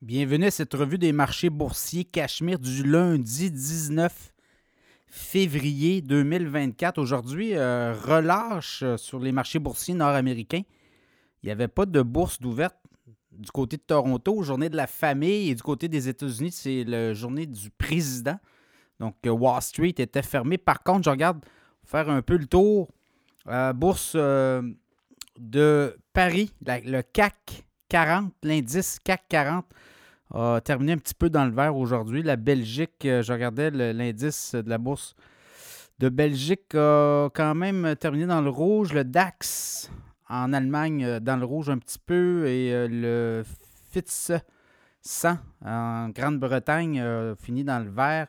Bienvenue 0.00 0.46
à 0.46 0.52
cette 0.52 0.74
revue 0.74 0.96
des 0.96 1.10
marchés 1.10 1.50
boursiers 1.50 2.04
Cachemire 2.04 2.60
du 2.60 2.84
lundi 2.84 3.50
19 3.50 4.32
février 5.08 6.02
2024. 6.02 6.98
Aujourd'hui, 6.98 7.56
euh, 7.56 7.94
relâche 8.00 8.84
euh, 8.84 8.96
sur 8.96 9.18
les 9.18 9.32
marchés 9.32 9.58
boursiers 9.58 9.94
nord-américains. 9.94 10.62
Il 11.42 11.46
n'y 11.46 11.50
avait 11.50 11.66
pas 11.66 11.84
de 11.84 12.00
bourse 12.00 12.40
d'ouverte 12.40 12.76
du 13.32 13.50
côté 13.50 13.76
de 13.76 13.82
Toronto, 13.82 14.40
journée 14.44 14.68
de 14.68 14.76
la 14.76 14.86
famille, 14.86 15.50
et 15.50 15.56
du 15.56 15.62
côté 15.62 15.88
des 15.88 16.08
États-Unis, 16.08 16.52
c'est 16.52 16.84
la 16.84 17.12
journée 17.12 17.46
du 17.46 17.68
président. 17.70 18.38
Donc, 19.00 19.16
euh, 19.26 19.30
Wall 19.30 19.60
Street 19.62 19.94
était 19.98 20.22
fermé. 20.22 20.58
Par 20.58 20.84
contre, 20.84 21.06
je 21.06 21.10
regarde 21.10 21.44
faire 21.82 22.08
un 22.08 22.22
peu 22.22 22.36
le 22.36 22.46
tour. 22.46 22.88
bourse 23.74 24.14
de 24.14 25.98
Paris, 26.12 26.52
le 26.64 27.00
CAC 27.02 27.67
40, 27.88 28.32
l'indice 28.42 28.98
CAC 29.02 29.22
40 29.28 29.64
a 30.34 30.60
terminé 30.60 30.92
un 30.92 30.98
petit 30.98 31.14
peu 31.14 31.30
dans 31.30 31.44
le 31.44 31.52
vert 31.52 31.76
aujourd'hui. 31.76 32.22
La 32.22 32.36
Belgique, 32.36 33.04
euh, 33.04 33.22
je 33.22 33.32
regardais 33.32 33.70
l'indice 33.70 34.54
de 34.54 34.68
la 34.68 34.78
bourse 34.78 35.14
de 35.98 36.08
Belgique 36.08 36.74
a 36.74 37.28
quand 37.34 37.54
même 37.54 37.96
terminé 37.96 38.26
dans 38.26 38.40
le 38.40 38.50
rouge. 38.50 38.92
Le 38.92 39.04
DAX 39.04 39.90
en 40.28 40.52
Allemagne 40.52 41.04
euh, 41.04 41.20
dans 41.20 41.36
le 41.36 41.44
rouge 41.44 41.70
un 41.70 41.78
petit 41.78 41.98
peu 41.98 42.46
et 42.46 42.72
euh, 42.72 42.88
le 42.88 43.44
FITS 43.90 44.32
100 45.00 45.38
en 45.64 46.10
Grande-Bretagne 46.10 47.02
fini 47.40 47.64
dans 47.64 47.82
le 47.82 47.90
vert. 47.90 48.26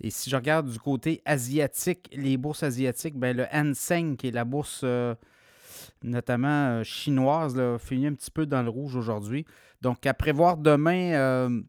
Et 0.00 0.10
si 0.10 0.30
je 0.30 0.36
regarde 0.36 0.70
du 0.70 0.78
côté 0.78 1.20
asiatique, 1.24 2.08
les 2.12 2.36
bourses 2.36 2.62
asiatiques, 2.62 3.18
ben 3.18 3.36
le 3.36 3.46
Hang 3.52 4.16
qui 4.16 4.28
est 4.28 4.30
la 4.30 4.44
bourse 4.44 4.84
notamment 6.02 6.82
chinoise, 6.84 7.58
a 7.58 7.78
fini 7.78 8.06
un 8.06 8.14
petit 8.14 8.30
peu 8.30 8.46
dans 8.46 8.62
le 8.62 8.70
rouge 8.70 8.96
aujourd'hui. 8.96 9.44
Donc, 9.82 10.06
à 10.06 10.14
prévoir 10.14 10.56
demain, 10.56 11.12
euh, 11.14 11.60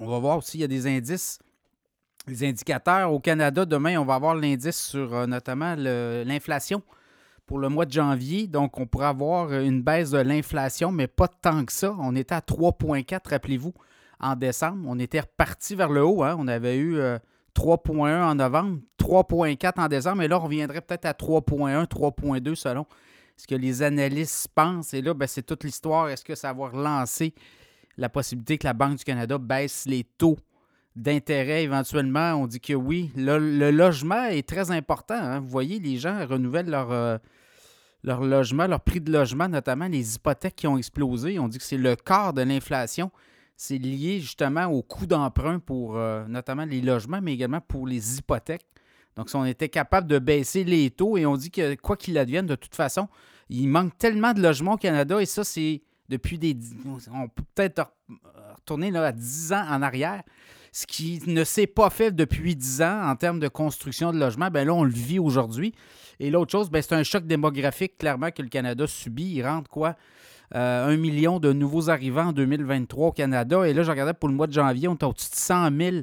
on 0.00 0.06
va 0.06 0.18
voir 0.20 0.38
aussi, 0.38 0.58
il 0.58 0.60
y 0.60 0.64
a 0.64 0.68
des 0.68 0.86
indices, 0.86 1.40
des 2.28 2.48
indicateurs. 2.48 3.12
Au 3.12 3.18
Canada, 3.18 3.64
demain, 3.64 3.98
on 3.98 4.04
va 4.04 4.14
avoir 4.14 4.36
l'indice 4.36 4.80
sur 4.80 5.12
euh, 5.12 5.26
notamment 5.26 5.74
l'inflation 5.76 6.82
pour 7.46 7.58
le 7.58 7.68
mois 7.68 7.84
de 7.84 7.92
janvier. 7.92 8.46
Donc, 8.46 8.78
on 8.78 8.86
pourrait 8.86 9.06
avoir 9.06 9.52
une 9.52 9.82
baisse 9.82 10.10
de 10.10 10.18
l'inflation, 10.18 10.92
mais 10.92 11.08
pas 11.08 11.26
tant 11.26 11.64
que 11.64 11.72
ça. 11.72 11.96
On 11.98 12.14
était 12.14 12.36
à 12.36 12.40
3,4, 12.40 13.28
rappelez-vous, 13.28 13.74
en 14.20 14.36
décembre. 14.36 14.84
On 14.86 14.98
était 15.00 15.20
reparti 15.20 15.74
vers 15.74 15.90
le 15.90 16.04
haut. 16.04 16.22
Hein. 16.22 16.36
On 16.38 16.46
avait 16.46 16.78
eu 16.78 17.00
3,1 17.56 18.06
euh, 18.06 18.22
en 18.22 18.34
novembre, 18.36 18.78
3,4 19.00 19.80
en 19.80 19.88
décembre, 19.88 20.22
et 20.22 20.28
là, 20.28 20.38
on 20.38 20.44
reviendrait 20.44 20.80
peut-être 20.80 21.06
à 21.06 21.12
3,1, 21.12 21.86
3,2 21.86 22.54
selon 22.54 22.86
ce 23.40 23.46
que 23.46 23.54
les 23.54 23.82
analystes 23.82 24.48
pensent. 24.54 24.92
Et 24.94 25.00
là, 25.00 25.14
ben, 25.14 25.26
c'est 25.26 25.42
toute 25.42 25.64
l'histoire. 25.64 26.08
Est-ce 26.08 26.24
que 26.24 26.34
ça 26.34 26.52
va 26.52 26.68
relancer 26.68 27.34
la 27.96 28.08
possibilité 28.08 28.58
que 28.58 28.66
la 28.66 28.74
Banque 28.74 28.98
du 28.98 29.04
Canada 29.04 29.38
baisse 29.38 29.84
les 29.86 30.04
taux 30.04 30.38
d'intérêt 30.94 31.62
éventuellement? 31.62 32.34
On 32.34 32.46
dit 32.46 32.60
que 32.60 32.74
oui. 32.74 33.10
Le, 33.16 33.70
logement 33.70 34.26
est 34.26 34.46
très 34.46 34.70
important. 34.70 35.14
Hein. 35.14 35.40
Vous 35.40 35.48
voyez, 35.48 35.78
les 35.80 35.96
gens 35.96 36.26
renouvellent 36.26 36.68
leur, 36.68 36.92
euh, 36.92 37.16
leur 38.04 38.20
logement, 38.20 38.66
leur 38.66 38.80
prix 38.80 39.00
de 39.00 39.10
logement, 39.10 39.48
notamment 39.48 39.88
les 39.88 40.16
hypothèques 40.16 40.56
qui 40.56 40.66
ont 40.66 40.76
explosé. 40.76 41.38
On 41.38 41.48
dit 41.48 41.58
que 41.58 41.64
c'est 41.64 41.78
le 41.78 41.96
quart 41.96 42.34
de 42.34 42.42
l'inflation. 42.42 43.10
C'est 43.56 43.78
lié 43.78 44.20
justement 44.20 44.66
au 44.66 44.82
coût 44.82 45.06
d'emprunt 45.06 45.60
pour 45.60 45.96
euh, 45.96 46.26
notamment 46.28 46.64
les 46.64 46.80
logements, 46.82 47.20
mais 47.22 47.34
également 47.34 47.60
pour 47.60 47.86
les 47.86 48.18
hypothèques. 48.18 48.66
Donc, 49.16 49.30
si 49.30 49.36
on 49.36 49.44
était 49.44 49.68
capable 49.68 50.06
de 50.06 50.18
baisser 50.18 50.64
les 50.64 50.90
taux 50.90 51.16
et 51.16 51.26
on 51.26 51.36
dit 51.36 51.50
que 51.50 51.74
quoi 51.74 51.96
qu'il 51.96 52.16
advienne, 52.18 52.46
de 52.46 52.54
toute 52.54 52.74
façon, 52.74 53.08
il 53.48 53.68
manque 53.68 53.96
tellement 53.98 54.32
de 54.32 54.40
logements 54.40 54.74
au 54.74 54.78
Canada 54.78 55.20
et 55.20 55.26
ça, 55.26 55.44
c'est 55.44 55.82
depuis 56.08 56.38
des. 56.38 56.56
On 57.12 57.28
peut 57.28 57.42
peut-être 57.54 57.92
retourner 58.56 58.90
là, 58.90 59.06
à 59.06 59.12
10 59.12 59.52
ans 59.52 59.64
en 59.68 59.82
arrière. 59.82 60.22
Ce 60.72 60.86
qui 60.86 61.20
ne 61.26 61.42
s'est 61.42 61.66
pas 61.66 61.90
fait 61.90 62.14
depuis 62.14 62.54
10 62.54 62.82
ans 62.82 63.02
en 63.10 63.16
termes 63.16 63.40
de 63.40 63.48
construction 63.48 64.12
de 64.12 64.18
logements, 64.18 64.50
bien 64.50 64.64
là, 64.64 64.72
on 64.72 64.84
le 64.84 64.92
vit 64.92 65.18
aujourd'hui. 65.18 65.74
Et 66.20 66.30
l'autre 66.30 66.52
chose, 66.52 66.70
ben, 66.70 66.80
c'est 66.80 66.94
un 66.94 67.02
choc 67.02 67.26
démographique 67.26 67.98
clairement 67.98 68.30
que 68.30 68.42
le 68.42 68.48
Canada 68.48 68.86
subit. 68.86 69.32
Il 69.34 69.42
rentre 69.44 69.68
quoi? 69.68 69.96
Euh, 70.54 70.88
un 70.88 70.96
million 70.96 71.40
de 71.40 71.52
nouveaux 71.52 71.90
arrivants 71.90 72.26
en 72.26 72.32
2023 72.32 73.08
au 73.08 73.12
Canada. 73.12 73.66
Et 73.66 73.72
là, 73.72 73.82
je 73.82 73.90
regardais 73.90 74.14
pour 74.14 74.28
le 74.28 74.34
mois 74.34 74.46
de 74.46 74.52
janvier, 74.52 74.88
on 74.88 74.96
est 74.96 75.04
au-dessus 75.04 75.30
de 75.30 75.36
100 75.36 75.76
000 75.76 75.96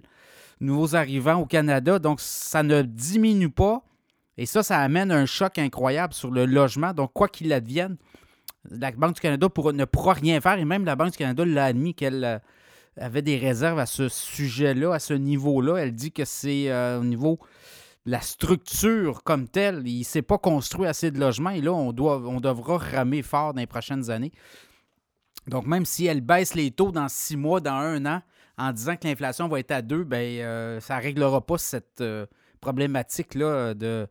nouveaux 0.60 0.96
arrivants 0.96 1.40
au 1.40 1.46
Canada. 1.46 2.00
Donc, 2.00 2.20
ça 2.20 2.64
ne 2.64 2.82
diminue 2.82 3.50
pas. 3.50 3.84
Et 4.38 4.46
ça, 4.46 4.64
ça 4.64 4.80
amène 4.80 5.12
un 5.12 5.26
choc 5.26 5.58
incroyable 5.58 6.14
sur 6.14 6.32
le 6.32 6.46
logement. 6.46 6.94
Donc, 6.94 7.12
quoi 7.14 7.28
qu'il 7.28 7.52
advienne, 7.54 7.98
la 8.70 8.92
Banque 8.92 9.16
du 9.16 9.22
Canada 9.22 9.48
ne 9.74 9.86
pourra 9.86 10.14
rien 10.14 10.40
faire. 10.42 10.60
Et 10.60 10.66
même 10.66 10.86
la 10.86 10.96
Banque 10.96 11.12
du 11.12 11.18
Canada 11.18 11.44
l'a 11.46 11.66
admis 11.66 11.96
qu'elle 11.96 12.24
euh, 12.24 12.40
avait 12.98 13.22
des 13.22 13.38
réserves 13.38 13.80
à 13.80 13.86
ce 13.86 14.10
sujet-là, 14.10 14.94
à 14.94 15.00
ce 15.00 15.14
niveau-là. 15.14 15.78
Elle 15.78 15.94
dit 15.94 16.12
que 16.12 16.26
c'est 16.26 16.70
euh, 16.70 17.00
au 17.00 17.04
niveau 17.04 17.40
de 18.06 18.12
la 18.12 18.22
structure 18.22 19.24
comme 19.24 19.48
telle. 19.48 19.82
Il 19.86 20.00
ne 20.00 20.04
s'est 20.04 20.22
pas 20.22 20.38
construit 20.38 20.86
assez 20.86 21.10
de 21.10 21.20
logements. 21.20 21.50
Et 21.52 21.62
là, 21.62 21.74
on, 21.74 21.92
doit, 21.92 22.18
on 22.20 22.40
devra 22.40 22.78
ramer 22.78 23.24
fort 23.24 23.54
dans 23.54 23.60
les 23.60 23.68
prochaines 23.68 24.12
années. 24.12 24.32
Donc, 25.48 25.66
même 25.66 25.86
si 25.86 26.06
elle 26.06 26.22
baisse 26.22 26.54
les 26.56 26.72
taux 26.72 26.92
dans 26.92 27.08
six 27.08 27.38
mois, 27.38 27.60
dans 27.60 27.74
un 27.74 28.06
an, 28.06 28.22
en 28.58 28.72
disant 28.72 28.96
que 28.96 29.08
l'inflation 29.08 29.48
va 29.48 29.60
être 29.60 29.72
à 29.72 29.82
2, 29.82 30.04
ben, 30.04 30.18
euh, 30.18 30.80
ça 30.80 30.98
ne 30.98 31.02
réglera 31.02 31.46
pas 31.46 31.58
cette 31.58 32.02
euh, 32.02 32.26
problématique-là 32.60 33.74
de, 33.76 34.08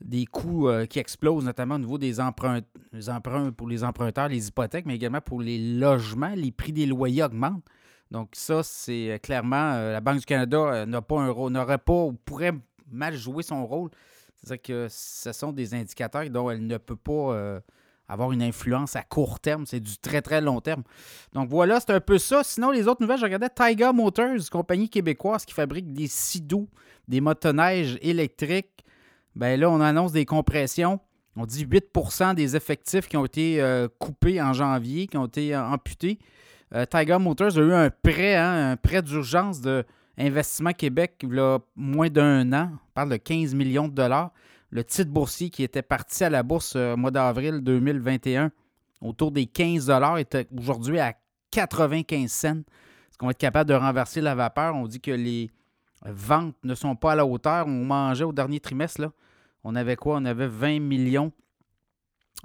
des 0.00 0.24
coûts 0.24 0.68
euh, 0.68 0.86
qui 0.86 0.98
explosent, 0.98 1.44
notamment 1.44 1.74
au 1.74 1.78
niveau 1.78 1.98
des 1.98 2.18
emprunts, 2.18 2.60
emprunts 3.08 3.52
pour 3.52 3.68
les 3.68 3.84
emprunteurs, 3.84 4.28
les 4.28 4.48
hypothèques, 4.48 4.86
mais 4.86 4.94
également 4.96 5.20
pour 5.20 5.40
les 5.40 5.58
logements. 5.58 6.32
Les 6.34 6.50
prix 6.50 6.72
des 6.72 6.86
loyers 6.86 7.22
augmentent. 7.22 7.64
Donc, 8.10 8.30
ça, 8.32 8.62
c'est 8.62 9.20
clairement, 9.22 9.74
la 9.74 10.00
Banque 10.00 10.20
du 10.20 10.24
Canada 10.24 10.86
n'a 10.86 11.02
pas 11.02 11.20
un 11.20 11.28
rôle, 11.28 11.52
n'aurait 11.52 11.76
pas 11.76 12.04
ou 12.04 12.14
pourrait 12.14 12.54
mal 12.90 13.14
jouer 13.14 13.42
son 13.42 13.66
rôle. 13.66 13.90
C'est-à-dire 14.36 14.62
que 14.62 14.86
ce 14.88 15.30
sont 15.32 15.52
des 15.52 15.74
indicateurs 15.74 16.30
dont 16.30 16.50
elle 16.50 16.66
ne 16.66 16.78
peut 16.78 16.96
pas 16.96 17.60
avoir 18.08 18.32
une 18.32 18.42
influence 18.42 18.96
à 18.96 19.02
court 19.02 19.40
terme. 19.40 19.66
C'est 19.66 19.80
du 19.80 19.98
très, 19.98 20.22
très 20.22 20.40
long 20.40 20.60
terme. 20.60 20.82
Donc 21.32 21.50
voilà, 21.50 21.80
c'est 21.80 21.92
un 21.92 22.00
peu 22.00 22.18
ça. 22.18 22.42
Sinon, 22.42 22.70
les 22.70 22.88
autres 22.88 23.02
nouvelles, 23.02 23.18
je 23.18 23.24
regardais 23.24 23.50
Tiger 23.50 23.92
Motors, 23.92 24.50
compagnie 24.50 24.88
québécoise 24.88 25.44
qui 25.44 25.54
fabrique 25.54 25.92
des 25.92 26.06
sidous, 26.06 26.68
des 27.06 27.20
motoneiges 27.20 27.98
électriques. 28.00 28.84
Ben 29.36 29.58
là, 29.60 29.70
on 29.70 29.80
annonce 29.80 30.12
des 30.12 30.24
compressions. 30.24 31.00
On 31.36 31.46
dit 31.46 31.64
8% 31.64 32.34
des 32.34 32.56
effectifs 32.56 33.06
qui 33.06 33.16
ont 33.16 33.24
été 33.24 33.62
euh, 33.62 33.86
coupés 33.98 34.42
en 34.42 34.52
janvier, 34.52 35.06
qui 35.06 35.16
ont 35.16 35.26
été 35.26 35.54
euh, 35.54 35.62
amputés. 35.62 36.18
Euh, 36.74 36.84
Tiger 36.84 37.18
Motors 37.18 37.56
a 37.56 37.60
eu 37.60 37.72
un 37.72 37.90
prêt, 37.90 38.34
hein, 38.34 38.72
un 38.72 38.76
prêt 38.76 39.02
d'urgence 39.02 39.60
de 39.60 39.84
Investissement 40.18 40.72
Québec 40.72 41.14
il 41.22 41.38
a 41.38 41.58
moins 41.76 42.10
d'un 42.10 42.52
an. 42.52 42.70
On 42.72 42.92
parle 42.92 43.10
de 43.10 43.16
15 43.16 43.54
millions 43.54 43.86
de 43.86 43.94
dollars 43.94 44.32
le 44.70 44.84
titre 44.84 45.10
boursier 45.10 45.50
qui 45.50 45.62
était 45.62 45.82
parti 45.82 46.24
à 46.24 46.30
la 46.30 46.42
bourse 46.42 46.76
euh, 46.76 46.94
au 46.94 46.96
mois 46.96 47.10
d'avril 47.10 47.60
2021 47.60 48.50
autour 49.00 49.30
des 49.30 49.46
15 49.46 49.90
est 50.18 50.36
aujourd'hui 50.56 50.98
à 50.98 51.14
95 51.50 52.30
cents. 52.30 52.48
Est-ce 52.48 53.18
qu'on 53.18 53.26
va 53.26 53.30
être 53.30 53.38
capable 53.38 53.70
de 53.70 53.74
renverser 53.74 54.20
la 54.20 54.34
vapeur? 54.34 54.74
On 54.74 54.86
dit 54.86 55.00
que 55.00 55.10
les 55.10 55.50
ventes 56.04 56.56
ne 56.64 56.74
sont 56.74 56.96
pas 56.96 57.12
à 57.12 57.16
la 57.16 57.26
hauteur. 57.26 57.66
On 57.66 57.84
mangeait 57.84 58.24
au 58.24 58.32
dernier 58.32 58.60
trimestre, 58.60 59.10
on 59.64 59.74
avait 59.74 59.96
quoi? 59.96 60.16
On 60.16 60.24
avait 60.24 60.48
20 60.48 60.80
millions 60.80 61.32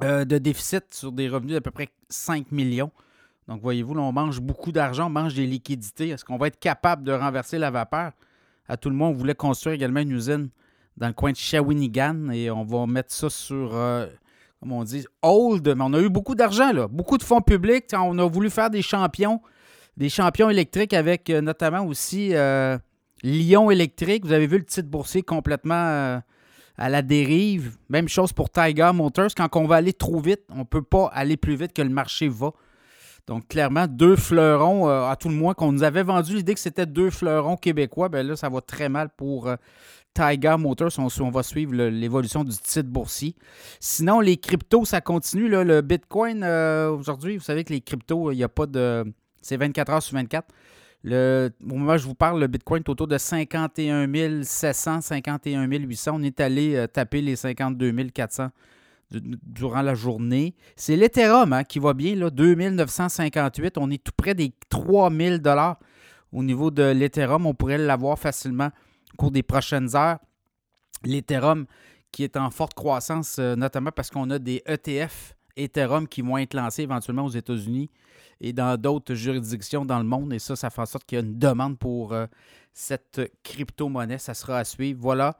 euh, 0.03 0.25
de 0.25 0.37
déficit 0.37 0.93
sur 0.93 1.11
des 1.11 1.29
revenus 1.29 1.53
d'à 1.53 1.61
peu 1.61 1.71
près 1.71 1.89
5 2.09 2.51
millions. 2.51 2.91
Donc, 3.47 3.61
voyez-vous, 3.61 3.93
on 3.95 4.11
mange 4.13 4.39
beaucoup 4.39 4.71
d'argent, 4.71 5.07
on 5.07 5.09
mange 5.09 5.33
des 5.33 5.45
liquidités. 5.45 6.09
Est-ce 6.09 6.23
qu'on 6.23 6.37
va 6.37 6.47
être 6.47 6.59
capable 6.59 7.03
de 7.03 7.11
renverser 7.11 7.57
la 7.57 7.71
vapeur? 7.71 8.13
À 8.67 8.77
tout 8.77 8.89
le 8.89 8.95
monde, 8.95 9.13
on 9.13 9.17
voulait 9.17 9.35
construire 9.35 9.75
également 9.75 9.99
une 9.99 10.11
usine 10.11 10.49
dans 10.97 11.07
le 11.07 11.13
coin 11.13 11.31
de 11.31 11.37
Shawinigan 11.37 12.29
et 12.31 12.51
on 12.51 12.63
va 12.63 12.85
mettre 12.85 13.13
ça 13.13 13.29
sur, 13.29 13.75
euh, 13.75 14.07
comment 14.59 14.79
on 14.79 14.83
dit, 14.83 15.05
hold. 15.21 15.67
Mais 15.67 15.83
on 15.83 15.93
a 15.93 15.99
eu 15.99 16.09
beaucoup 16.09 16.35
d'argent, 16.35 16.71
là, 16.71 16.87
beaucoup 16.87 17.17
de 17.17 17.23
fonds 17.23 17.41
publics. 17.41 17.85
On 17.93 18.17
a 18.19 18.25
voulu 18.25 18.49
faire 18.49 18.69
des 18.69 18.81
champions, 18.81 19.41
des 19.97 20.09
champions 20.09 20.49
électriques 20.49 20.93
avec 20.93 21.29
euh, 21.29 21.41
notamment 21.41 21.85
aussi 21.85 22.35
euh, 22.35 22.77
Lyon 23.23 23.71
électrique. 23.71 24.25
Vous 24.25 24.33
avez 24.33 24.47
vu 24.47 24.57
le 24.57 24.65
titre 24.65 24.89
boursier 24.89 25.23
complètement 25.23 26.21
à 26.77 26.89
la 26.89 27.01
dérive. 27.01 27.77
Même 27.89 28.07
chose 28.07 28.33
pour 28.33 28.49
Tiger 28.49 28.91
Motors. 28.93 29.29
Quand 29.35 29.55
on 29.55 29.67
va 29.67 29.75
aller 29.75 29.93
trop 29.93 30.19
vite, 30.19 30.41
on 30.49 30.59
ne 30.59 30.63
peut 30.63 30.81
pas 30.81 31.09
aller 31.13 31.37
plus 31.37 31.55
vite 31.55 31.73
que 31.73 31.81
le 31.81 31.89
marché 31.89 32.27
va. 32.27 32.51
Donc, 33.27 33.47
clairement, 33.47 33.87
deux 33.87 34.15
fleurons, 34.15 34.87
à 34.87 35.15
tout 35.15 35.29
le 35.29 35.35
moins, 35.35 35.53
qu'on 35.53 35.71
nous 35.71 35.83
avait 35.83 36.03
vendu 36.03 36.35
l'idée 36.35 36.53
que 36.53 36.59
c'était 36.59 36.85
deux 36.85 37.09
fleurons 37.09 37.55
québécois. 37.55 38.09
Bien 38.09 38.23
là, 38.23 38.35
ça 38.35 38.49
va 38.49 38.59
très 38.59 38.89
mal 38.89 39.09
pour 39.15 39.49
Tiger 40.13 40.55
Motors, 40.59 40.91
on, 40.99 41.29
va 41.31 41.43
suivre 41.43 41.73
l'évolution 41.73 42.43
du 42.43 42.55
titre 42.55 42.89
boursier. 42.89 43.35
Sinon, 43.79 44.19
les 44.19 44.37
cryptos, 44.37 44.85
ça 44.85 45.01
continue. 45.01 45.49
le 45.49 45.81
Bitcoin, 45.81 46.43
euh, 46.43 46.91
aujourd'hui, 46.91 47.37
vous 47.37 47.43
savez 47.43 47.63
que 47.63 47.73
les 47.73 47.81
cryptos, 47.81 48.31
il 48.31 48.37
n'y 48.37 48.43
a 48.43 48.49
pas 48.49 48.67
de. 48.67 49.03
C'est 49.41 49.57
24 49.57 49.91
heures 49.91 50.03
sur 50.03 50.15
24. 50.15 50.47
Le, 51.05 51.51
au 51.61 51.75
moment 51.75 51.93
où 51.93 51.97
je 51.97 52.05
vous 52.05 52.15
parle, 52.15 52.39
le 52.39 52.47
Bitcoin 52.47 52.81
est 52.81 52.89
autour 52.89 53.07
de 53.07 53.17
51 53.17 54.43
700, 54.43 55.01
51 55.01 55.63
800. 55.63 56.11
On 56.13 56.23
est 56.23 56.39
allé 56.39 56.75
euh, 56.75 56.87
taper 56.87 57.21
les 57.21 57.35
52 57.35 57.91
400 58.09 58.49
durant 59.21 59.81
la 59.81 59.95
journée. 59.95 60.55
C'est 60.75 60.95
l'Ethereum 60.95 61.53
hein, 61.53 61.63
qui 61.63 61.79
va 61.79 61.93
bien, 61.93 62.15
là, 62.15 62.29
2958. 62.29 63.77
On 63.77 63.89
est 63.91 64.03
tout 64.03 64.11
près 64.15 64.33
des 64.33 64.53
3000 64.69 65.39
dollars 65.39 65.79
au 66.31 66.43
niveau 66.43 66.71
de 66.71 66.83
l'Ethereum. 66.83 67.45
On 67.45 67.53
pourrait 67.53 67.77
l'avoir 67.77 68.17
facilement 68.17 68.69
au 69.13 69.17
cours 69.17 69.31
des 69.31 69.43
prochaines 69.43 69.95
heures. 69.95 70.19
L'Ethereum 71.03 71.65
qui 72.11 72.23
est 72.23 72.37
en 72.37 72.51
forte 72.51 72.75
croissance, 72.75 73.37
euh, 73.39 73.55
notamment 73.55 73.91
parce 73.91 74.09
qu'on 74.11 74.29
a 74.29 74.39
des 74.39 74.61
ETF 74.67 75.35
Ethereum 75.57 76.07
qui 76.07 76.21
vont 76.21 76.37
être 76.37 76.53
lancés 76.53 76.83
éventuellement 76.83 77.25
aux 77.25 77.29
États-Unis 77.29 77.89
et 78.39 78.53
dans 78.53 78.79
d'autres 78.79 79.15
juridictions 79.15 79.83
dans 79.83 79.97
le 79.97 80.05
monde. 80.05 80.31
Et 80.33 80.39
ça, 80.39 80.55
ça 80.55 80.69
fait 80.69 80.81
en 80.81 80.85
sorte 80.85 81.05
qu'il 81.05 81.17
y 81.17 81.21
a 81.21 81.25
une 81.25 81.37
demande 81.37 81.77
pour 81.77 82.13
euh, 82.13 82.27
cette 82.73 83.21
crypto-monnaie. 83.43 84.17
Ça 84.17 84.33
sera 84.33 84.59
à 84.59 84.63
suivre. 84.63 84.99
Voilà, 85.01 85.37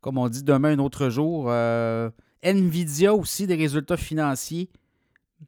comme 0.00 0.18
on 0.18 0.28
dit, 0.28 0.42
demain, 0.42 0.72
un 0.72 0.78
autre 0.78 1.08
jour. 1.08 1.46
Euh, 1.48 2.10
Nvidia 2.42 3.14
aussi, 3.14 3.46
des 3.46 3.54
résultats 3.54 3.96
financiers. 3.96 4.70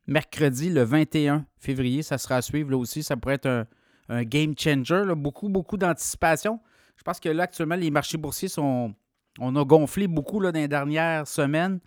Mercredi, 0.06 0.70
le 0.70 0.82
21 0.82 1.46
février, 1.58 2.02
ça 2.02 2.18
sera 2.18 2.36
à 2.36 2.42
suivre. 2.42 2.70
Là 2.70 2.76
aussi, 2.76 3.02
ça 3.02 3.16
pourrait 3.16 3.34
être 3.34 3.66
un, 4.08 4.24
game 4.24 4.54
changer. 4.56 5.04
Beaucoup, 5.16 5.48
beaucoup 5.48 5.76
d'anticipation. 5.76 6.60
Je 6.96 7.02
pense 7.02 7.20
que 7.20 7.28
là, 7.28 7.44
actuellement, 7.44 7.76
les 7.76 7.90
marchés 7.90 8.18
boursiers 8.18 8.48
sont. 8.48 8.94
On 9.40 9.54
a 9.54 9.64
gonflé 9.64 10.08
beaucoup 10.08 10.40
là, 10.40 10.50
dans 10.50 10.58
les 10.58 10.68
dernières 10.68 11.28
semaines. 11.28 11.78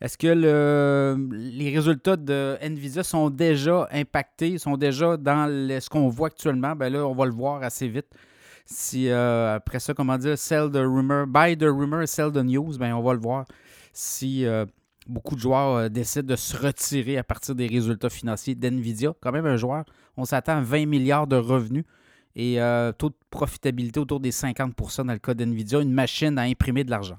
Est-ce 0.00 0.18
que 0.18 0.26
les 1.32 1.70
résultats 1.70 2.16
de 2.16 2.58
Nvidia 2.60 3.04
sont 3.04 3.30
déjà 3.30 3.88
impactés, 3.92 4.58
sont 4.58 4.76
déjà 4.76 5.16
dans 5.16 5.46
ce 5.48 5.88
qu'on 5.88 6.08
voit 6.08 6.26
actuellement? 6.26 6.74
Ben 6.74 6.92
là, 6.92 7.06
on 7.06 7.14
va 7.14 7.24
le 7.24 7.32
voir 7.32 7.62
assez 7.62 7.88
vite. 7.88 8.08
Si 8.66 9.08
euh, 9.08 9.54
après 9.54 9.78
ça, 9.78 9.94
comment 9.94 10.18
dire, 10.18 10.36
sell 10.36 10.70
the 10.70 10.78
rumor, 10.78 11.26
buy 11.26 11.56
the 11.56 11.64
rumor, 11.64 12.06
sell 12.06 12.32
the 12.32 12.44
news, 12.44 12.76
ben 12.78 12.92
on 12.94 13.02
va 13.02 13.14
le 13.14 13.20
voir 13.20 13.46
si 13.92 14.44
euh, 14.44 14.66
beaucoup 15.06 15.34
de 15.34 15.40
joueurs 15.40 15.76
euh, 15.76 15.88
décident 15.88 16.26
de 16.26 16.36
se 16.36 16.56
retirer 16.56 17.18
à 17.18 17.24
partir 17.24 17.54
des 17.54 17.66
résultats 17.66 18.10
financiers 18.10 18.54
d'NVIDIA. 18.54 19.14
Quand 19.20 19.32
même 19.32 19.46
un 19.46 19.56
joueur, 19.56 19.84
on 20.16 20.24
s'attend 20.24 20.58
à 20.58 20.60
20 20.60 20.86
milliards 20.86 21.26
de 21.26 21.36
revenus 21.36 21.84
et 22.34 22.56
taux 22.96 23.10
de 23.10 23.14
profitabilité 23.28 24.00
autour 24.00 24.18
des 24.18 24.30
50% 24.30 25.04
dans 25.04 25.12
le 25.12 25.18
cas 25.18 25.34
d'NVIDIA, 25.34 25.80
une 25.80 25.92
machine 25.92 26.38
à 26.38 26.42
imprimer 26.42 26.82
de 26.82 26.90
l'argent. 26.90 27.18